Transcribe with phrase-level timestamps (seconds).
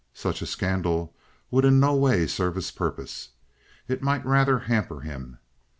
[0.15, 1.13] Such a scandal
[1.51, 3.29] would in no way serve his purpose.
[3.87, 5.37] It might rather hamper him.